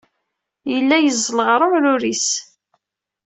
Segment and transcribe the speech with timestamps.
[0.71, 2.27] Yella yeẓẓel ɣer uɛrur-is.